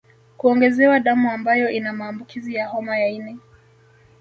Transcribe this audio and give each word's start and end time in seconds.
Kuongezewa 0.37 0.99
damu 0.99 1.31
ambayo 1.31 1.69
ina 1.69 1.93
maambukizi 1.93 2.53
ya 2.55 2.67
homa 2.67 2.97
ya 2.99 3.07
ini 3.07 3.39